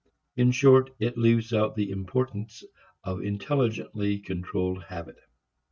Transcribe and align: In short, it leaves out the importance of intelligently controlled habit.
In 0.35 0.49
short, 0.49 0.89
it 0.97 1.15
leaves 1.15 1.53
out 1.53 1.75
the 1.75 1.91
importance 1.91 2.63
of 3.03 3.21
intelligently 3.21 4.17
controlled 4.17 4.85
habit. 4.85 5.19